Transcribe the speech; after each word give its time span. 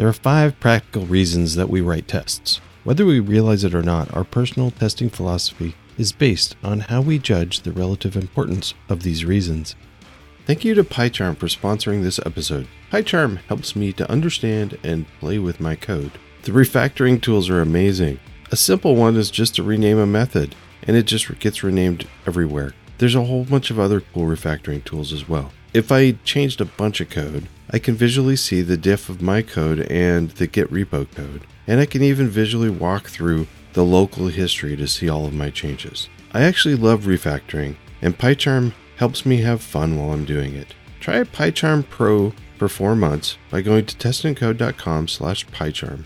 There 0.00 0.08
are 0.08 0.14
five 0.14 0.58
practical 0.60 1.04
reasons 1.04 1.56
that 1.56 1.68
we 1.68 1.82
write 1.82 2.08
tests. 2.08 2.62
Whether 2.84 3.04
we 3.04 3.20
realize 3.20 3.64
it 3.64 3.74
or 3.74 3.82
not, 3.82 4.10
our 4.16 4.24
personal 4.24 4.70
testing 4.70 5.10
philosophy 5.10 5.74
is 5.98 6.10
based 6.10 6.56
on 6.64 6.80
how 6.80 7.02
we 7.02 7.18
judge 7.18 7.60
the 7.60 7.72
relative 7.72 8.16
importance 8.16 8.72
of 8.88 9.02
these 9.02 9.26
reasons. 9.26 9.76
Thank 10.46 10.64
you 10.64 10.72
to 10.72 10.84
PyCharm 10.84 11.36
for 11.36 11.48
sponsoring 11.48 12.02
this 12.02 12.18
episode. 12.24 12.66
PyCharm 12.90 13.40
helps 13.48 13.76
me 13.76 13.92
to 13.92 14.10
understand 14.10 14.78
and 14.82 15.04
play 15.20 15.38
with 15.38 15.60
my 15.60 15.76
code. 15.76 16.12
The 16.44 16.52
refactoring 16.52 17.20
tools 17.20 17.50
are 17.50 17.60
amazing. 17.60 18.20
A 18.50 18.56
simple 18.56 18.96
one 18.96 19.16
is 19.16 19.30
just 19.30 19.56
to 19.56 19.62
rename 19.62 19.98
a 19.98 20.06
method, 20.06 20.54
and 20.82 20.96
it 20.96 21.04
just 21.04 21.28
gets 21.40 21.62
renamed 21.62 22.08
everywhere. 22.26 22.72
There's 22.96 23.16
a 23.16 23.24
whole 23.24 23.44
bunch 23.44 23.70
of 23.70 23.78
other 23.78 24.00
cool 24.00 24.24
refactoring 24.24 24.82
tools 24.82 25.12
as 25.12 25.28
well. 25.28 25.52
If 25.72 25.92
I 25.92 26.12
changed 26.24 26.60
a 26.60 26.64
bunch 26.64 27.00
of 27.00 27.10
code, 27.10 27.46
I 27.70 27.78
can 27.78 27.94
visually 27.94 28.34
see 28.34 28.60
the 28.60 28.76
diff 28.76 29.08
of 29.08 29.22
my 29.22 29.40
code 29.40 29.80
and 29.88 30.30
the 30.30 30.48
git 30.48 30.68
repo 30.72 31.08
code, 31.14 31.46
and 31.68 31.78
I 31.78 31.86
can 31.86 32.02
even 32.02 32.28
visually 32.28 32.70
walk 32.70 33.06
through 33.06 33.46
the 33.74 33.84
local 33.84 34.26
history 34.26 34.76
to 34.76 34.88
see 34.88 35.08
all 35.08 35.26
of 35.26 35.32
my 35.32 35.50
changes. 35.50 36.08
I 36.32 36.42
actually 36.42 36.74
love 36.74 37.02
refactoring, 37.02 37.76
and 38.02 38.18
PyCharm 38.18 38.72
helps 38.96 39.24
me 39.24 39.42
have 39.42 39.62
fun 39.62 39.96
while 39.96 40.12
I'm 40.12 40.24
doing 40.24 40.56
it. 40.56 40.74
Try 40.98 41.22
PyCharm 41.22 41.88
Pro 41.88 42.32
for 42.58 42.68
four 42.68 42.96
months 42.96 43.38
by 43.48 43.62
going 43.62 43.86
to 43.86 43.96
testandcode.com 43.96 45.06
slash 45.06 45.46
PyCharm. 45.46 46.04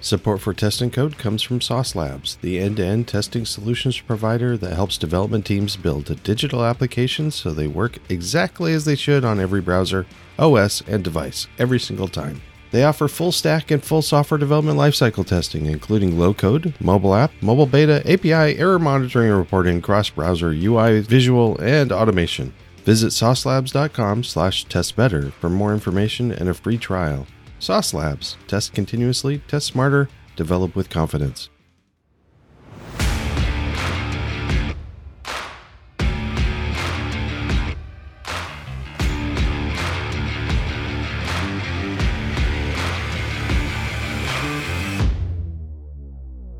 Support 0.00 0.40
for 0.40 0.54
Test 0.54 0.80
and 0.80 0.92
Code 0.92 1.18
comes 1.18 1.42
from 1.42 1.60
Sauce 1.60 1.96
Labs, 1.96 2.36
the 2.36 2.60
end-to-end 2.60 3.08
testing 3.08 3.44
solutions 3.44 4.00
provider 4.00 4.56
that 4.56 4.74
helps 4.74 4.96
development 4.96 5.44
teams 5.44 5.76
build 5.76 6.22
digital 6.22 6.64
applications 6.64 7.34
so 7.34 7.50
they 7.50 7.66
work 7.66 7.98
exactly 8.08 8.72
as 8.72 8.84
they 8.84 8.94
should 8.94 9.24
on 9.24 9.40
every 9.40 9.60
browser, 9.60 10.06
OS, 10.38 10.82
and 10.82 11.02
device 11.02 11.48
every 11.58 11.80
single 11.80 12.06
time. 12.06 12.40
They 12.70 12.84
offer 12.84 13.08
full 13.08 13.32
stack 13.32 13.72
and 13.72 13.82
full 13.82 14.02
software 14.02 14.38
development 14.38 14.78
lifecycle 14.78 15.26
testing, 15.26 15.66
including 15.66 16.18
low 16.18 16.32
code, 16.32 16.74
mobile 16.80 17.14
app, 17.14 17.32
mobile 17.40 17.66
beta, 17.66 18.00
API, 18.10 18.56
error 18.58 18.78
monitoring 18.78 19.30
and 19.30 19.38
reporting, 19.38 19.80
cross 19.80 20.10
browser, 20.10 20.50
UI, 20.50 21.00
visual, 21.00 21.58
and 21.58 21.90
automation. 21.90 22.54
Visit 22.84 23.08
saucelabs.com 23.08 24.22
slash 24.22 24.66
testbetter 24.66 25.32
for 25.32 25.50
more 25.50 25.72
information 25.72 26.30
and 26.30 26.48
a 26.48 26.54
free 26.54 26.78
trial. 26.78 27.26
Sauce 27.60 27.92
Labs. 27.92 28.36
Test 28.46 28.72
continuously, 28.72 29.38
test 29.48 29.66
smarter, 29.66 30.08
develop 30.36 30.76
with 30.76 30.88
confidence. 30.88 31.50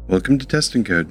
Welcome 0.09 0.39
to 0.39 0.47
Test 0.47 0.75
and 0.75 0.85
Code. 0.85 1.09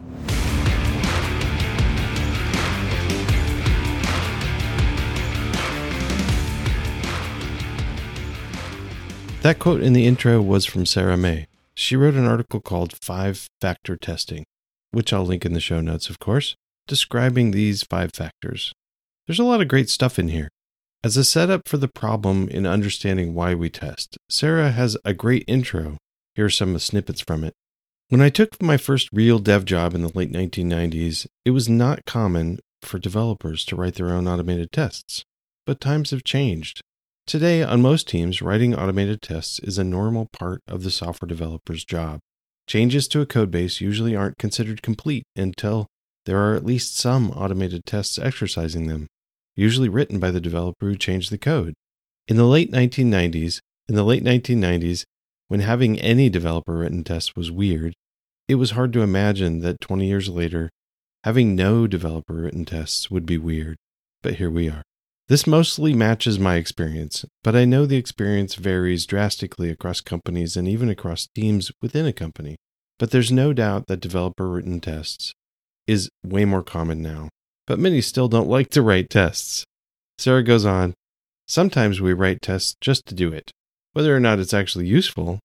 That 9.48 9.60
quote 9.60 9.82
in 9.82 9.94
the 9.94 10.06
intro 10.06 10.42
was 10.42 10.66
from 10.66 10.86
Sarah 10.86 11.16
Mei. 11.16 11.48
She 11.74 11.96
wrote 11.96 12.16
an 12.16 12.26
article 12.26 12.60
called 12.60 12.98
Five 13.02 13.48
Factor 13.62 13.96
Testing, 13.96 14.44
which 14.92 15.14
I'll 15.14 15.24
link 15.24 15.46
in 15.46 15.54
the 15.54 15.62
show 15.62 15.80
notes, 15.80 16.10
of 16.10 16.20
course, 16.20 16.58
describing 16.86 17.52
these 17.52 17.82
five 17.82 18.12
factors. 18.14 18.74
There's 19.26 19.40
a 19.40 19.46
lot 19.46 19.62
of 19.62 19.70
great 19.70 19.90
stuff 19.90 20.20
in 20.20 20.28
here. 20.28 20.50
As 21.02 21.16
a 21.16 21.24
setup 21.24 21.66
for 21.66 21.78
the 21.78 21.88
problem 21.88 22.50
in 22.50 22.68
understanding 22.68 23.34
why 23.34 23.56
we 23.56 23.70
test, 23.70 24.18
Sarah 24.30 24.72
has 24.72 24.98
a 25.06 25.14
great 25.14 25.46
intro. 25.48 25.96
Here 26.36 26.48
are 26.48 26.50
some 26.50 26.78
snippets 26.78 27.22
from 27.22 27.46
it. 27.46 27.54
When 28.10 28.20
I 28.20 28.28
took 28.28 28.62
my 28.62 28.76
first 28.76 29.08
real 29.14 29.40
dev 29.40 29.64
job 29.64 29.96
in 29.96 30.02
the 30.02 30.12
late 30.14 30.34
1990s, 30.34 31.26
it 31.46 31.52
was 31.52 31.70
not 31.70 32.04
common 32.04 32.60
for 32.82 33.00
developers 33.00 33.64
to 33.68 33.78
write 33.78 33.96
their 33.96 34.10
own 34.10 34.28
automated 34.28 34.74
tests. 34.74 35.24
But 35.66 35.80
times 35.80 36.12
have 36.12 36.26
changed. 36.26 36.82
Today, 37.28 37.62
on 37.62 37.82
most 37.82 38.08
teams, 38.08 38.42
writing 38.42 38.74
automated 38.74 39.22
tests 39.22 39.60
is 39.60 39.78
a 39.78 39.84
normal 39.84 40.30
part 40.32 40.62
of 40.66 40.84
the 40.84 40.90
software 40.90 41.28
developer's 41.28 41.84
job. 41.84 42.22
Changes 42.68 43.06
to 43.10 43.20
a 43.20 43.26
codebase 43.26 43.82
usually 43.82 44.16
aren't 44.16 44.38
considered 44.38 44.82
complete 44.82 45.26
until 45.36 45.88
there 46.26 46.38
are 46.38 46.56
at 46.56 46.66
least 46.66 46.98
some 46.98 47.32
automated 47.32 47.84
tests 47.86 48.18
exercising 48.18 48.88
them, 48.88 49.08
usually 49.58 49.90
written 49.90 50.20
by 50.20 50.32
the 50.32 50.40
developer 50.40 50.86
who 50.86 50.96
changed 50.96 51.30
the 51.30 51.38
code. 51.38 51.74
In 52.30 52.38
the 52.38 52.46
late 52.46 52.72
1990s, 52.72 53.60
in 53.90 53.96
the 53.96 54.06
late 54.06 54.24
1990s, 54.24 55.04
when 55.50 55.60
having 55.60 56.00
any 56.00 56.30
developer 56.30 56.78
written 56.78 57.04
tests 57.04 57.36
was 57.36 57.52
weird, 57.52 57.94
it 58.48 58.56
was 58.56 58.72
hard 58.72 58.94
to 58.94 59.02
imagine 59.02 59.60
that 59.60 59.82
20 59.82 60.08
years 60.08 60.30
later, 60.30 60.70
having 61.26 61.58
no 61.58 61.88
developer 61.88 62.36
written 62.36 62.64
tests 62.64 63.12
would 63.12 63.26
be 63.26 63.38
weird. 63.38 63.76
But 64.24 64.36
here 64.36 64.50
we 64.50 64.70
are. 64.70 64.84
This 65.30 65.46
mostly 65.46 65.94
matches 65.94 66.40
my 66.40 66.56
experience, 66.56 67.26
but 67.44 67.56
I 67.56 67.66
know 67.66 67.86
the 67.86 67.98
experience 67.98 68.56
varies 68.56 69.06
drastically 69.06 69.70
across 69.70 70.00
companies 70.00 70.56
and 70.56 70.68
even 70.68 70.90
across 70.90 71.28
teams 71.36 71.72
within 71.82 72.06
a 72.06 72.14
company. 72.14 72.56
But 72.98 73.12
there's 73.12 73.32
no 73.32 73.52
doubt 73.52 73.88
that 73.88 74.00
developer 74.00 74.50
written 74.50 74.80
tests 74.80 75.34
is 75.86 76.10
way 76.26 76.46
more 76.46 76.64
common 76.64 77.02
now. 77.02 77.30
But 77.66 77.80
many 77.80 78.00
still 78.02 78.30
don't 78.30 78.50
like 78.50 78.70
to 78.70 78.82
write 78.82 79.10
tests. 79.10 79.66
Sarah 80.18 80.44
goes 80.44 80.66
on 80.66 80.94
Sometimes 81.48 82.02
we 82.02 82.12
write 82.12 82.42
tests 82.42 82.76
just 82.82 83.06
to 83.06 83.16
do 83.16 83.32
it, 83.32 83.52
whether 83.94 84.14
or 84.14 84.20
not 84.20 84.40
it's 84.40 84.54
actually 84.54 84.86
useful. 84.86 85.40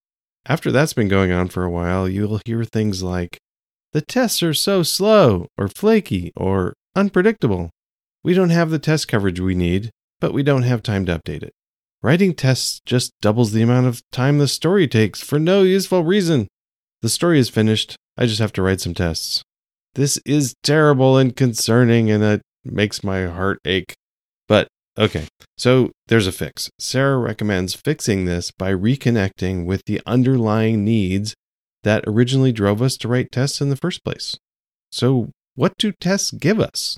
After 0.47 0.73
that's 0.73 0.95
been 0.95 1.07
going 1.07 1.31
on 1.31 1.47
for 1.47 1.63
a 1.63 1.71
while, 1.71 2.09
you'll 2.09 2.41
hear 2.45 2.65
things 2.65 3.05
like, 3.05 3.39
the 3.93 4.01
tests 4.01 4.43
are 4.43 4.55
so 4.55 4.83
slow, 4.83 5.47
or 5.57 5.69
flaky, 5.69 6.33
or 6.35 6.75
unpredictable. 6.97 7.71
We 8.25 8.35
don't 8.35 8.51
have 8.51 8.71
the 8.71 8.79
test 8.79 9.09
coverage 9.09 9.41
we 9.41 9.55
need, 9.55 9.91
but 10.21 10.33
we 10.33 10.43
don't 10.43 10.63
have 10.63 10.83
time 10.83 11.05
to 11.07 11.19
update 11.19 11.43
it. 11.43 11.53
Writing 12.03 12.35
tests 12.35 12.81
just 12.85 13.13
doubles 13.21 13.53
the 13.53 13.63
amount 13.63 13.87
of 13.87 14.03
time 14.11 14.39
the 14.39 14.49
story 14.49 14.89
takes 14.89 15.21
for 15.21 15.39
no 15.39 15.63
useful 15.63 16.05
reason. 16.05 16.49
The 17.01 17.09
story 17.09 17.39
is 17.39 17.49
finished. 17.49 17.97
I 18.17 18.27
just 18.27 18.41
have 18.41 18.53
to 18.55 18.63
write 18.63 18.81
some 18.81 18.95
tests. 18.95 19.43
This 19.95 20.19
is 20.25 20.55
terrible 20.63 21.17
and 21.17 21.37
concerning, 21.37 22.11
and 22.11 22.23
it 22.23 22.43
makes 22.65 23.05
my 23.05 23.27
heart 23.27 23.59
ache. 23.65 23.95
But 24.49 24.69
okay, 24.97 25.27
so 25.57 25.91
there's 26.07 26.27
a 26.27 26.33
fix. 26.33 26.71
Sarah 26.79 27.19
recommends 27.19 27.75
fixing 27.75 28.25
this 28.25 28.51
by 28.51 28.73
reconnecting 28.73 29.65
with 29.67 29.83
the 29.87 30.01
underlying 30.07 30.85
needs 30.85 31.35
that 31.83 32.05
originally 32.07 32.53
drove 32.53 32.81
us 32.81 32.97
to 32.99 33.09
write 33.09 33.33
tests 33.33 33.61
in 33.61 33.69
the 33.69 33.77
first 33.77 34.05
place. 34.05 34.37
So, 34.91 35.31
what 35.55 35.73
do 35.79 35.93
tests 35.93 36.31
give 36.31 36.61
us? 36.61 36.97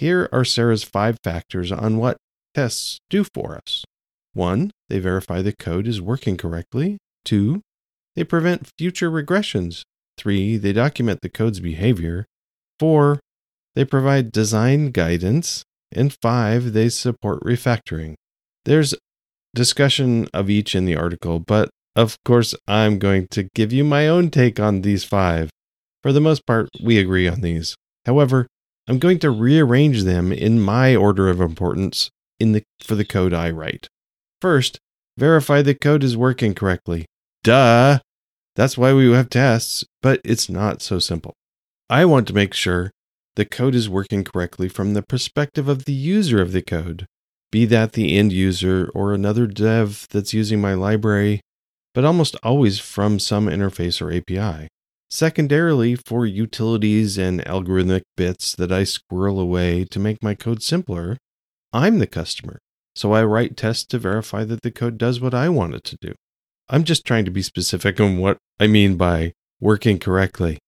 Here 0.00 0.30
are 0.32 0.46
Sarah's 0.46 0.82
five 0.82 1.18
factors 1.22 1.70
on 1.70 1.98
what 1.98 2.16
tests 2.54 3.00
do 3.10 3.22
for 3.22 3.54
us. 3.54 3.84
One, 4.32 4.70
they 4.88 4.98
verify 4.98 5.42
the 5.42 5.52
code 5.52 5.86
is 5.86 6.00
working 6.00 6.38
correctly. 6.38 6.96
Two, 7.22 7.60
they 8.16 8.24
prevent 8.24 8.70
future 8.78 9.10
regressions. 9.10 9.82
Three, 10.16 10.56
they 10.56 10.72
document 10.72 11.20
the 11.20 11.28
code's 11.28 11.60
behavior. 11.60 12.24
Four, 12.78 13.20
they 13.74 13.84
provide 13.84 14.32
design 14.32 14.90
guidance. 14.90 15.64
And 15.92 16.16
five, 16.22 16.72
they 16.72 16.88
support 16.88 17.42
refactoring. 17.42 18.14
There's 18.64 18.94
discussion 19.54 20.28
of 20.32 20.48
each 20.48 20.74
in 20.74 20.86
the 20.86 20.96
article, 20.96 21.40
but 21.40 21.68
of 21.94 22.16
course, 22.24 22.54
I'm 22.66 22.98
going 22.98 23.28
to 23.32 23.50
give 23.54 23.70
you 23.70 23.84
my 23.84 24.08
own 24.08 24.30
take 24.30 24.58
on 24.58 24.80
these 24.80 25.04
five. 25.04 25.50
For 26.02 26.10
the 26.10 26.22
most 26.22 26.46
part, 26.46 26.70
we 26.82 26.96
agree 26.96 27.28
on 27.28 27.42
these. 27.42 27.74
However, 28.06 28.46
I'm 28.90 28.98
going 28.98 29.20
to 29.20 29.30
rearrange 29.30 30.02
them 30.02 30.32
in 30.32 30.60
my 30.60 30.96
order 30.96 31.28
of 31.28 31.40
importance 31.40 32.10
in 32.40 32.50
the, 32.50 32.64
for 32.82 32.96
the 32.96 33.04
code 33.04 33.32
I 33.32 33.48
write. 33.48 33.86
First, 34.42 34.80
verify 35.16 35.62
the 35.62 35.76
code 35.76 36.02
is 36.02 36.16
working 36.16 36.54
correctly. 36.54 37.06
Duh! 37.44 38.00
That's 38.56 38.76
why 38.76 38.92
we 38.92 39.08
have 39.12 39.30
tests, 39.30 39.84
but 40.02 40.20
it's 40.24 40.50
not 40.50 40.82
so 40.82 40.98
simple. 40.98 41.34
I 41.88 42.04
want 42.04 42.26
to 42.26 42.34
make 42.34 42.52
sure 42.52 42.90
the 43.36 43.44
code 43.44 43.76
is 43.76 43.88
working 43.88 44.24
correctly 44.24 44.68
from 44.68 44.94
the 44.94 45.02
perspective 45.02 45.68
of 45.68 45.84
the 45.84 45.92
user 45.92 46.42
of 46.42 46.50
the 46.50 46.60
code, 46.60 47.06
be 47.52 47.66
that 47.66 47.92
the 47.92 48.18
end 48.18 48.32
user 48.32 48.90
or 48.92 49.14
another 49.14 49.46
dev 49.46 50.08
that's 50.10 50.34
using 50.34 50.60
my 50.60 50.74
library, 50.74 51.42
but 51.94 52.04
almost 52.04 52.34
always 52.42 52.80
from 52.80 53.20
some 53.20 53.46
interface 53.46 54.02
or 54.02 54.12
API. 54.12 54.66
Secondarily, 55.10 55.96
for 55.96 56.24
utilities 56.24 57.18
and 57.18 57.44
algorithmic 57.44 58.02
bits 58.16 58.54
that 58.54 58.70
I 58.70 58.84
squirrel 58.84 59.40
away 59.40 59.84
to 59.86 59.98
make 59.98 60.22
my 60.22 60.36
code 60.36 60.62
simpler, 60.62 61.18
I'm 61.72 61.98
the 61.98 62.06
customer. 62.06 62.60
So 62.94 63.12
I 63.12 63.24
write 63.24 63.56
tests 63.56 63.84
to 63.86 63.98
verify 63.98 64.44
that 64.44 64.62
the 64.62 64.70
code 64.70 64.98
does 64.98 65.20
what 65.20 65.34
I 65.34 65.48
want 65.48 65.74
it 65.74 65.84
to 65.84 65.96
do. 66.00 66.14
I'm 66.68 66.84
just 66.84 67.04
trying 67.04 67.24
to 67.24 67.30
be 67.32 67.42
specific 67.42 68.00
on 68.00 68.18
what 68.18 68.38
I 68.60 68.68
mean 68.68 68.96
by 68.96 69.32
working 69.60 69.98
correctly. 69.98 70.58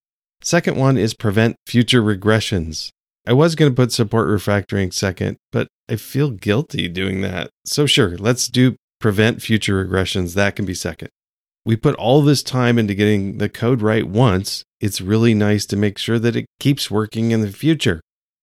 Second 0.42 0.76
one 0.76 0.98
is 0.98 1.14
prevent 1.14 1.56
future 1.66 2.02
regressions. 2.02 2.90
I 3.24 3.34
was 3.34 3.54
going 3.54 3.70
to 3.70 3.76
put 3.76 3.92
support 3.92 4.26
refactoring 4.26 4.92
second, 4.92 5.36
but 5.52 5.68
I 5.88 5.94
feel 5.94 6.30
guilty 6.30 6.88
doing 6.88 7.20
that. 7.20 7.50
So, 7.64 7.86
sure, 7.86 8.16
let's 8.18 8.48
do 8.48 8.74
prevent 8.98 9.40
future 9.40 9.84
regressions. 9.84 10.34
That 10.34 10.56
can 10.56 10.64
be 10.64 10.74
second. 10.74 11.10
We 11.64 11.76
put 11.76 11.94
all 11.96 12.22
this 12.22 12.42
time 12.42 12.78
into 12.78 12.94
getting 12.94 13.38
the 13.38 13.48
code 13.48 13.82
right 13.82 14.06
once, 14.06 14.64
it's 14.80 15.00
really 15.00 15.34
nice 15.34 15.64
to 15.66 15.76
make 15.76 15.96
sure 15.98 16.18
that 16.18 16.36
it 16.36 16.46
keeps 16.58 16.90
working 16.90 17.30
in 17.30 17.40
the 17.40 17.52
future. 17.52 18.00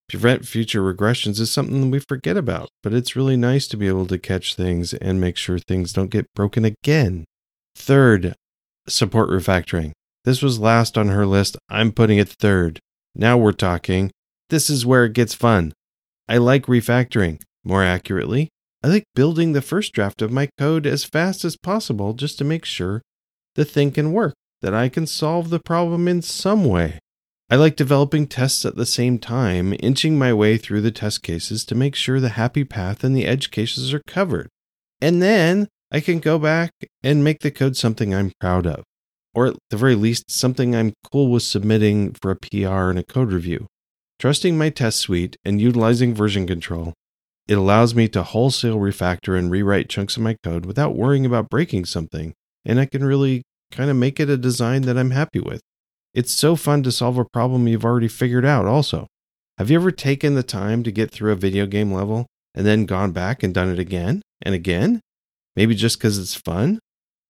Prevent 0.10 0.48
future 0.48 0.82
regressions 0.82 1.40
is 1.40 1.52
something 1.52 1.92
we 1.92 2.00
forget 2.00 2.38
about, 2.38 2.70
but 2.82 2.94
it's 2.94 3.16
really 3.16 3.38
nice 3.38 3.68
to 3.68 3.78
be 3.78 3.88
able 3.88 4.08
to 4.08 4.18
catch 4.18 4.56
things 4.56 4.94
and 4.94 5.22
make 5.22 5.38
sure 5.38 5.60
things 5.60 5.94
don't 5.94 6.10
get 6.10 6.34
broken 6.34 6.66
again. 6.66 7.26
Third, 7.76 8.34
support 8.88 9.30
refactoring. 9.30 9.92
This 10.26 10.42
was 10.42 10.60
last 10.60 10.98
on 10.98 11.10
her 11.10 11.26
list. 11.26 11.58
I'm 11.70 11.92
putting 11.92 12.18
it 12.18 12.30
third. 12.30 12.80
Now 13.14 13.38
we're 13.38 13.52
talking. 13.52 14.12
This 14.50 14.70
is 14.70 14.86
where 14.86 15.06
it 15.06 15.14
gets 15.14 15.36
fun. 15.36 15.74
I 16.28 16.38
like 16.38 16.66
refactoring. 16.66 17.42
More 17.64 17.84
accurately, 17.84 18.50
I 18.84 18.88
like 18.88 19.04
building 19.14 19.52
the 19.52 19.62
first 19.62 19.94
draft 19.94 20.22
of 20.22 20.32
my 20.32 20.48
code 20.58 20.88
as 20.88 21.04
fast 21.04 21.44
as 21.44 21.58
possible 21.58 22.14
just 22.14 22.38
to 22.38 22.46
make 22.46 22.66
sure 22.66 23.02
the 23.56 23.66
thing 23.66 23.92
can 23.92 24.14
work, 24.14 24.34
that 24.62 24.74
I 24.74 24.90
can 24.90 25.08
solve 25.08 25.50
the 25.50 25.60
problem 25.60 26.08
in 26.08 26.22
some 26.22 26.66
way. 26.66 27.00
I 27.50 27.56
like 27.56 27.76
developing 27.76 28.28
tests 28.28 28.64
at 28.66 28.76
the 28.76 28.86
same 28.86 29.18
time, 29.18 29.74
inching 29.80 30.20
my 30.20 30.34
way 30.34 30.58
through 30.58 30.82
the 30.82 30.92
test 30.92 31.24
cases 31.24 31.66
to 31.66 31.76
make 31.76 31.96
sure 31.96 32.20
the 32.20 32.30
happy 32.30 32.64
path 32.64 33.04
and 33.04 33.16
the 33.16 33.26
edge 33.26 33.50
cases 33.50 33.92
are 33.94 34.04
covered. 34.06 34.50
And 35.02 35.22
then 35.22 35.68
I 35.92 36.00
can 36.00 36.20
go 36.20 36.38
back 36.38 36.72
and 37.04 37.24
make 37.24 37.40
the 37.40 37.50
code 37.50 37.76
something 37.76 38.14
I'm 38.14 38.32
proud 38.40 38.68
of, 38.68 38.84
or 39.34 39.48
at 39.48 39.56
the 39.72 39.78
very 39.78 39.96
least, 39.96 40.30
something 40.30 40.76
I'm 40.76 40.94
cool 41.12 41.32
with 41.32 41.42
submitting 41.42 42.14
for 42.14 42.30
a 42.30 42.36
PR 42.36 42.90
and 42.90 43.00
a 43.00 43.04
code 43.04 43.32
review. 43.32 43.66
Trusting 44.20 44.56
my 44.56 44.70
test 44.70 45.00
suite 45.00 45.38
and 45.44 45.60
utilizing 45.60 46.14
version 46.14 46.46
control, 46.46 46.94
it 47.48 47.58
allows 47.58 47.96
me 47.96 48.08
to 48.10 48.22
wholesale 48.22 48.78
refactor 48.78 49.36
and 49.36 49.50
rewrite 49.50 49.90
chunks 49.90 50.18
of 50.18 50.22
my 50.22 50.36
code 50.44 50.68
without 50.68 50.96
worrying 50.96 51.26
about 51.26 51.50
breaking 51.50 51.86
something, 51.86 52.36
and 52.66 52.80
I 52.80 52.86
can 52.86 53.04
really 53.04 53.44
kind 53.72 53.90
of 53.90 53.96
make 53.96 54.20
it 54.20 54.30
a 54.30 54.38
design 54.38 54.84
that 54.84 54.98
I'm 54.98 55.12
happy 55.12 55.40
with. 55.40 55.62
It's 56.14 56.32
so 56.32 56.56
fun 56.56 56.84
to 56.84 56.92
solve 56.92 57.18
a 57.18 57.26
problem 57.26 57.68
you've 57.68 57.86
already 57.86 58.08
figured 58.08 58.46
out, 58.46 58.66
also. 58.66 59.08
Have 59.58 59.70
you 59.70 59.78
ever 59.78 59.92
taken 59.92 60.36
the 60.36 60.44
time 60.44 60.84
to 60.84 60.92
get 60.92 61.12
through 61.12 61.32
a 61.32 61.36
video 61.36 61.66
game 61.66 61.94
level 61.94 62.26
and 62.56 62.66
then 62.66 62.86
gone 62.86 63.12
back 63.12 63.44
and 63.44 63.54
done 63.54 63.70
it 63.70 63.80
again 63.80 64.22
and 64.42 64.56
again? 64.56 65.02
Maybe 65.56 65.76
just 65.76 65.98
because 65.98 66.18
it's 66.18 66.36
fun? 66.36 66.80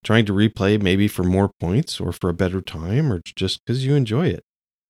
Trying 0.03 0.25
to 0.25 0.33
replay 0.33 0.81
maybe 0.81 1.07
for 1.07 1.23
more 1.23 1.51
points 1.59 1.99
or 1.99 2.11
for 2.11 2.29
a 2.29 2.33
better 2.33 2.61
time 2.61 3.11
or 3.11 3.21
just 3.35 3.59
because 3.65 3.85
you 3.85 3.95
enjoy 3.95 4.27
it. 4.27 4.43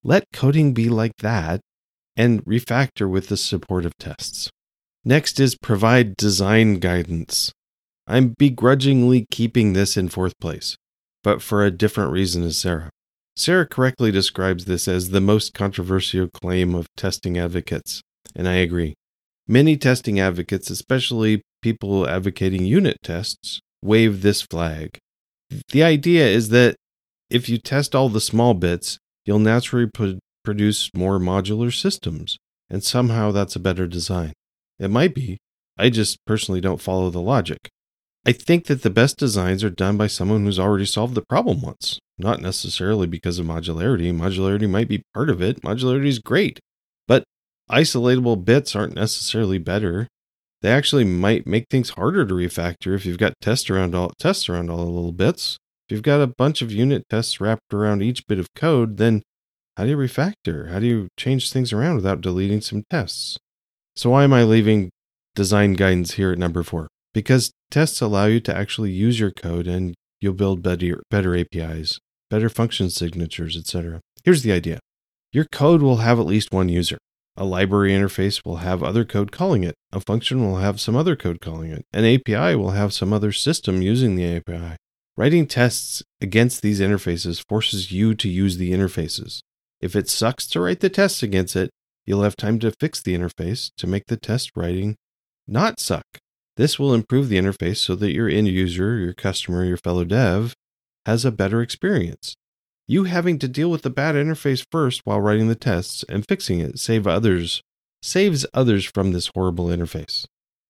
Let 0.03 0.25
coding 0.33 0.73
be 0.73 0.89
like 0.89 1.17
that 1.21 1.61
and 2.15 2.43
refactor 2.45 3.09
with 3.09 3.29
the 3.29 3.37
support 3.37 3.85
of 3.85 3.97
tests. 3.97 4.49
Next 5.03 5.39
is 5.39 5.55
provide 5.55 6.17
design 6.17 6.75
guidance. 6.79 7.51
I'm 8.09 8.33
begrudgingly 8.39 9.27
keeping 9.29 9.73
this 9.73 9.95
in 9.95 10.09
fourth 10.09 10.33
place, 10.41 10.75
but 11.23 11.43
for 11.43 11.63
a 11.63 11.69
different 11.69 12.11
reason 12.11 12.43
as 12.43 12.57
Sarah. 12.57 12.89
Sarah 13.35 13.67
correctly 13.67 14.11
describes 14.11 14.65
this 14.65 14.87
as 14.87 15.11
the 15.11 15.21
most 15.21 15.53
controversial 15.53 16.27
claim 16.27 16.73
of 16.73 16.87
testing 16.97 17.37
advocates, 17.37 18.01
and 18.35 18.47
I 18.47 18.55
agree. 18.55 18.95
Many 19.47 19.77
testing 19.77 20.19
advocates, 20.19 20.71
especially 20.71 21.43
people 21.61 22.09
advocating 22.09 22.65
unit 22.65 22.97
tests, 23.03 23.59
wave 23.83 24.23
this 24.23 24.41
flag. 24.41 24.97
The 25.69 25.83
idea 25.83 26.25
is 26.25 26.49
that 26.49 26.77
if 27.29 27.47
you 27.47 27.59
test 27.59 27.93
all 27.93 28.09
the 28.09 28.19
small 28.19 28.55
bits, 28.55 28.97
you'll 29.23 29.37
naturally 29.37 29.85
pro- 29.85 30.17
produce 30.43 30.89
more 30.95 31.19
modular 31.19 31.71
systems, 31.71 32.39
and 32.71 32.83
somehow 32.83 33.29
that's 33.31 33.55
a 33.55 33.59
better 33.59 33.85
design. 33.85 34.33
It 34.79 34.89
might 34.89 35.13
be. 35.13 35.37
I 35.77 35.91
just 35.91 36.17
personally 36.25 36.59
don't 36.59 36.81
follow 36.81 37.11
the 37.11 37.21
logic. 37.21 37.69
I 38.25 38.31
think 38.33 38.65
that 38.65 38.83
the 38.83 38.89
best 38.89 39.17
designs 39.17 39.63
are 39.63 39.69
done 39.69 39.97
by 39.97 40.07
someone 40.07 40.43
who's 40.43 40.59
already 40.59 40.85
solved 40.85 41.15
the 41.15 41.23
problem 41.27 41.61
once, 41.61 41.99
not 42.17 42.41
necessarily 42.41 43.07
because 43.07 43.39
of 43.39 43.45
modularity. 43.45 44.13
Modularity 44.13 44.69
might 44.69 44.89
be 44.89 45.03
part 45.13 45.29
of 45.29 45.41
it. 45.41 45.61
Modularity 45.61 46.07
is 46.07 46.19
great, 46.19 46.59
but 47.07 47.23
isolatable 47.71 48.43
bits 48.43 48.75
aren't 48.75 48.95
necessarily 48.95 49.57
better. 49.57 50.07
They 50.61 50.71
actually 50.71 51.05
might 51.05 51.47
make 51.47 51.67
things 51.69 51.91
harder 51.91 52.25
to 52.25 52.33
refactor 52.33 52.93
if 52.93 53.05
you've 53.05 53.17
got 53.17 53.33
tests 53.41 53.69
around 53.69 53.95
all 53.95 54.11
tests 54.19 54.49
around 54.49 54.69
all 54.69 54.77
the 54.77 54.91
little 54.91 55.13
bits. 55.13 55.57
If 55.87 55.93
you've 55.93 56.03
got 56.03 56.21
a 56.21 56.27
bunch 56.27 56.61
of 56.61 56.71
unit 56.71 57.03
tests 57.09 57.39
wrapped 57.39 57.73
around 57.73 58.03
each 58.03 58.27
bit 58.27 58.37
of 58.37 58.53
code, 58.53 58.97
then 58.97 59.23
how 59.77 59.85
do 59.85 59.91
you 59.91 59.97
refactor? 59.97 60.69
How 60.71 60.79
do 60.79 60.85
you 60.85 61.07
change 61.17 61.51
things 61.51 61.71
around 61.71 61.95
without 61.95 62.19
deleting 62.19 62.59
some 62.59 62.83
tests? 62.89 63.37
So 63.95 64.09
why 64.09 64.25
am 64.25 64.33
I 64.33 64.43
leaving 64.43 64.89
design 65.35 65.73
guidance 65.73 66.15
here 66.15 66.33
at 66.33 66.37
number 66.37 66.63
four? 66.63 66.89
Because 67.13 67.51
tests 67.71 68.01
allow 68.01 68.25
you 68.25 68.39
to 68.41 68.55
actually 68.55 68.91
use 68.91 69.19
your 69.19 69.31
code 69.31 69.67
and 69.67 69.95
you'll 70.21 70.33
build 70.33 70.61
better, 70.61 71.01
better 71.09 71.35
APIs, 71.35 71.99
better 72.29 72.49
function 72.49 72.89
signatures, 72.89 73.57
etc. 73.57 74.01
Here's 74.23 74.43
the 74.43 74.51
idea. 74.51 74.79
Your 75.31 75.45
code 75.45 75.81
will 75.81 75.97
have 75.97 76.19
at 76.19 76.25
least 76.25 76.51
one 76.51 76.69
user. 76.69 76.97
A 77.37 77.45
library 77.45 77.91
interface 77.91 78.43
will 78.45 78.57
have 78.57 78.83
other 78.83 79.05
code 79.05 79.31
calling 79.31 79.63
it. 79.63 79.75
A 79.91 79.99
function 79.99 80.41
will 80.41 80.57
have 80.57 80.81
some 80.81 80.95
other 80.95 81.15
code 81.15 81.39
calling 81.39 81.71
it. 81.71 81.85
An 81.93 82.05
API 82.05 82.55
will 82.55 82.71
have 82.71 82.93
some 82.93 83.13
other 83.13 83.31
system 83.31 83.81
using 83.81 84.15
the 84.15 84.35
API. 84.35 84.75
Writing 85.15 85.47
tests 85.47 86.03
against 86.21 86.61
these 86.61 86.79
interfaces 86.79 87.43
forces 87.47 87.91
you 87.91 88.13
to 88.15 88.29
use 88.29 88.57
the 88.57 88.71
interfaces. 88.71 89.39
If 89.81 89.95
it 89.95 90.09
sucks 90.09 90.47
to 90.47 90.59
write 90.59 90.81
the 90.81 90.89
tests 90.89 91.23
against 91.23 91.55
it, 91.55 91.69
You'll 92.09 92.23
have 92.23 92.35
time 92.35 92.57
to 92.61 92.71
fix 92.71 93.03
the 93.03 93.15
interface 93.15 93.69
to 93.77 93.85
make 93.85 94.07
the 94.07 94.17
test 94.17 94.53
writing 94.55 94.95
not 95.47 95.79
suck. 95.79 96.05
This 96.59 96.77
will 96.77 96.93
improve 96.93 97.29
the 97.29 97.37
interface 97.37 97.77
so 97.77 97.95
that 97.95 98.11
your 98.11 98.27
end 98.27 98.49
user, 98.49 98.97
your 98.97 99.13
customer, 99.13 99.63
your 99.63 99.77
fellow 99.77 100.03
dev 100.03 100.53
has 101.05 101.23
a 101.23 101.31
better 101.31 101.61
experience. 101.61 102.35
You 102.85 103.05
having 103.05 103.39
to 103.39 103.47
deal 103.47 103.71
with 103.71 103.83
the 103.83 103.89
bad 103.89 104.15
interface 104.15 104.65
first 104.69 104.99
while 105.05 105.21
writing 105.21 105.47
the 105.47 105.55
tests 105.55 106.03
and 106.09 106.27
fixing 106.27 106.59
it 106.59 106.77
save 106.77 107.07
others 107.07 107.61
saves 108.01 108.45
others 108.53 108.83
from 108.83 109.13
this 109.13 109.31
horrible 109.33 109.67
interface. 109.67 110.25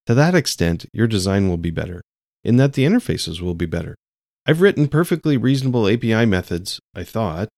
To 0.06 0.14
that 0.14 0.36
extent, 0.36 0.86
your 0.94 1.08
design 1.08 1.50
will 1.50 1.58
be 1.58 1.72
better, 1.72 2.04
in 2.44 2.58
that 2.58 2.74
the 2.74 2.86
interfaces 2.86 3.42
will 3.42 3.56
be 3.56 3.66
better. 3.66 3.96
I've 4.46 4.62
written 4.62 4.90
perfectly 4.90 5.38
reasonable 5.38 5.88
API 5.88 6.28
methods, 6.28 6.80
I 6.94 7.04
thought, 7.04 7.50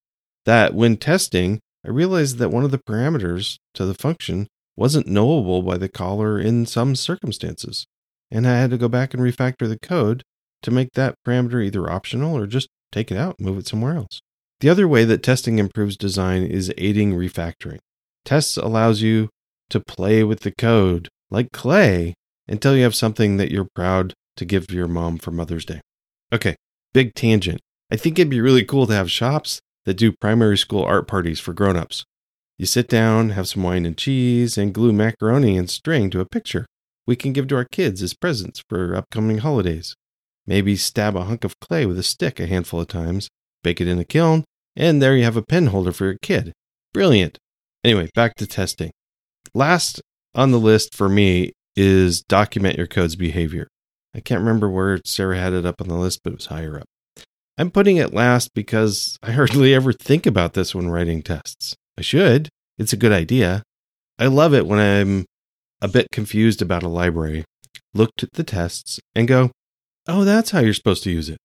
that 0.45 0.73
when 0.73 0.95
testing, 0.95 1.59
I 1.85 1.89
realized 1.89 2.37
that 2.37 2.49
one 2.49 2.63
of 2.63 2.71
the 2.71 2.79
parameters 2.79 3.57
to 3.73 3.85
the 3.85 3.93
function 3.93 4.47
wasn't 4.77 5.07
knowable 5.07 5.63
by 5.63 5.77
the 5.77 5.89
caller 5.89 6.39
in 6.39 6.65
some 6.65 6.95
circumstances, 6.95 7.85
and 8.31 8.47
I 8.47 8.57
had 8.59 8.71
to 8.71 8.77
go 8.77 8.87
back 8.87 9.13
and 9.13 9.21
refactor 9.21 9.67
the 9.67 9.79
code 9.79 10.23
to 10.63 10.71
make 10.71 10.93
that 10.93 11.15
parameter 11.27 11.63
either 11.63 11.89
optional 11.89 12.37
or 12.37 12.47
just 12.47 12.69
take 12.91 13.11
it 13.11 13.17
out 13.17 13.35
and 13.37 13.47
move 13.47 13.57
it 13.57 13.67
somewhere 13.67 13.95
else. 13.95 14.21
The 14.59 14.69
other 14.69 14.87
way 14.87 15.05
that 15.05 15.23
testing 15.23 15.59
improves 15.59 15.97
design 15.97 16.43
is 16.43 16.73
aiding 16.77 17.13
refactoring. 17.13 17.79
Tests 18.25 18.57
allows 18.57 19.01
you 19.01 19.29
to 19.69 19.79
play 19.79 20.23
with 20.23 20.41
the 20.41 20.53
code 20.57 21.09
like 21.29 21.51
clay 21.51 22.13
until 22.47 22.75
you 22.75 22.83
have 22.83 22.95
something 22.95 23.37
that 23.37 23.51
you're 23.51 23.67
proud 23.75 24.13
to 24.37 24.45
give 24.45 24.69
your 24.69 24.87
mom 24.87 25.17
for 25.17 25.31
Mother's 25.31 25.65
Day. 25.65 25.81
Okay, 26.31 26.55
big 26.93 27.15
tangent. 27.15 27.59
I 27.91 27.97
think 27.97 28.17
it'd 28.19 28.29
be 28.29 28.41
really 28.41 28.63
cool 28.63 28.87
to 28.87 28.93
have 28.93 29.11
shops 29.11 29.59
that 29.85 29.95
do 29.95 30.13
primary 30.21 30.57
school 30.57 30.83
art 30.83 31.07
parties 31.07 31.39
for 31.39 31.53
grown-ups. 31.53 32.03
You 32.57 32.65
sit 32.65 32.87
down, 32.87 33.31
have 33.31 33.47
some 33.47 33.63
wine 33.63 33.85
and 33.85 33.97
cheese, 33.97 34.57
and 34.57 34.73
glue 34.73 34.93
macaroni 34.93 35.57
and 35.57 35.69
string 35.69 36.09
to 36.11 36.19
a 36.19 36.25
picture 36.25 36.65
we 37.07 37.15
can 37.15 37.33
give 37.33 37.47
to 37.47 37.55
our 37.55 37.65
kids 37.65 38.01
as 38.01 38.13
presents 38.13 38.63
for 38.69 38.95
upcoming 38.95 39.39
holidays. 39.39 39.95
Maybe 40.45 40.75
stab 40.75 41.15
a 41.15 41.23
hunk 41.23 41.43
of 41.43 41.59
clay 41.59 41.85
with 41.85 41.97
a 41.99 42.03
stick 42.03 42.39
a 42.39 42.47
handful 42.47 42.81
of 42.81 42.87
times, 42.87 43.29
bake 43.63 43.81
it 43.81 43.87
in 43.87 43.99
a 43.99 44.05
kiln, 44.05 44.43
and 44.75 45.01
there 45.01 45.15
you 45.15 45.23
have 45.23 45.37
a 45.37 45.43
pen 45.43 45.67
holder 45.67 45.91
for 45.91 46.05
your 46.05 46.17
kid. 46.21 46.53
Brilliant. 46.93 47.37
Anyway, 47.83 48.09
back 48.15 48.35
to 48.35 48.47
testing. 48.47 48.91
Last 49.53 50.01
on 50.35 50.51
the 50.51 50.59
list 50.59 50.95
for 50.95 51.09
me 51.09 51.51
is 51.75 52.21
document 52.21 52.77
your 52.77 52.87
code's 52.87 53.15
behavior. 53.15 53.67
I 54.15 54.19
can't 54.19 54.41
remember 54.41 54.69
where 54.69 54.99
Sarah 55.05 55.37
had 55.37 55.53
it 55.53 55.65
up 55.65 55.81
on 55.81 55.87
the 55.87 55.95
list, 55.95 56.21
but 56.23 56.33
it 56.33 56.37
was 56.37 56.47
higher 56.47 56.77
up. 56.77 56.85
I'm 57.57 57.71
putting 57.71 57.97
it 57.97 58.13
last 58.13 58.53
because 58.53 59.17
I 59.23 59.31
hardly 59.31 59.73
ever 59.73 59.93
think 59.93 60.25
about 60.25 60.53
this 60.53 60.75
when 60.75 60.89
writing 60.89 61.21
tests. 61.21 61.75
I 61.97 62.01
should. 62.01 62.49
It's 62.77 62.93
a 62.93 62.97
good 62.97 63.11
idea. 63.11 63.63
I 64.17 64.27
love 64.27 64.53
it 64.53 64.65
when 64.65 64.79
I'm 64.79 65.25
a 65.81 65.87
bit 65.87 66.07
confused 66.11 66.61
about 66.61 66.83
a 66.83 66.87
library, 66.87 67.43
look 67.93 68.11
at 68.21 68.33
the 68.33 68.43
tests, 68.43 68.99
and 69.15 69.27
go, 69.27 69.51
oh, 70.07 70.23
that's 70.23 70.51
how 70.51 70.59
you're 70.59 70.73
supposed 70.73 71.03
to 71.03 71.11
use 71.11 71.29
it. 71.29 71.37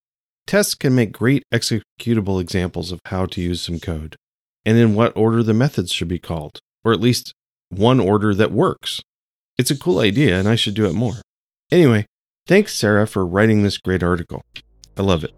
Tests 0.47 0.75
can 0.75 0.95
make 0.95 1.13
great 1.13 1.43
executable 1.53 2.41
examples 2.41 2.93
of 2.93 3.01
how 3.07 3.27
to 3.27 3.41
use 3.41 3.61
some 3.61 3.81
code 3.81 4.17
and 4.65 4.77
in 4.77 4.95
what 4.95 5.17
order 5.17 5.43
the 5.43 5.55
methods 5.55 5.93
should 5.93 6.09
be 6.09 6.19
called, 6.19 6.59
or 6.85 6.93
at 6.93 7.01
least 7.01 7.33
one 7.71 8.01
order 8.01 8.35
that 8.35 8.53
works. 8.53 9.01
It's 9.57 9.71
a 9.71 9.79
cool 9.79 10.01
idea, 10.01 10.39
and 10.39 10.49
I 10.49 10.57
should 10.57 10.75
do 10.75 10.87
it 10.87 10.93
more. 10.93 11.23
Anyway, 11.71 12.07
thanks, 12.47 12.75
Sarah, 12.75 13.07
for 13.07 13.25
writing 13.25 13.63
this 13.63 13.79
great 13.79 14.03
article. 14.03 14.43
I 14.97 15.03
love 15.03 15.25
it. 15.25 15.33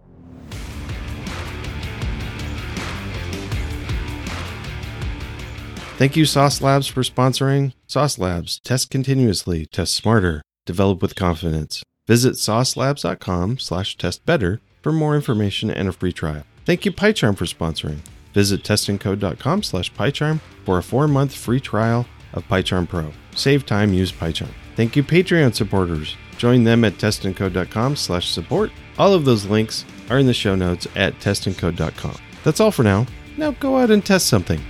Thank 5.98 6.14
you, 6.14 6.26
Sauce 6.26 6.62
Labs, 6.62 6.86
for 6.86 7.02
sponsoring. 7.02 7.72
Sauce 7.88 8.20
Labs, 8.20 8.60
test 8.60 8.88
continuously, 8.88 9.66
test 9.66 9.96
smarter, 9.96 10.42
develop 10.64 11.02
with 11.02 11.16
confidence. 11.16 11.82
Visit 12.06 12.34
saucelabs.com 12.34 13.58
slash 13.58 13.96
test 13.96 14.24
better 14.24 14.60
for 14.80 14.92
more 14.92 15.16
information 15.16 15.72
and 15.72 15.88
a 15.88 15.92
free 15.92 16.12
trial. 16.12 16.44
Thank 16.64 16.84
you, 16.84 16.92
PyCharm, 16.92 17.36
for 17.36 17.46
sponsoring. 17.46 17.98
Visit 18.32 18.62
testandcode.com 18.62 19.64
slash 19.64 19.92
PyCharm 19.92 20.38
for 20.64 20.78
a 20.78 20.84
four-month 20.84 21.34
free 21.34 21.58
trial 21.58 22.06
of 22.32 22.46
PyCharm 22.46 22.88
Pro. 22.88 23.10
Save 23.34 23.66
time, 23.66 23.92
use 23.92 24.12
PyCharm. 24.12 24.52
Thank 24.76 24.94
you, 24.94 25.02
Patreon 25.02 25.52
supporters. 25.52 26.16
Join 26.36 26.62
them 26.62 26.84
at 26.84 26.98
testandcode.com 26.98 27.96
slash 27.96 28.30
support. 28.30 28.70
All 28.98 29.14
of 29.14 29.24
those 29.24 29.46
links 29.46 29.84
are 30.10 30.20
in 30.20 30.26
the 30.26 30.32
show 30.32 30.54
notes 30.54 30.86
at 30.94 31.18
testandcode.com. 31.18 32.16
That's 32.44 32.60
all 32.60 32.70
for 32.70 32.84
now. 32.84 33.04
Now 33.36 33.50
go 33.50 33.78
out 33.78 33.90
and 33.90 34.06
test 34.06 34.28
something. 34.28 34.60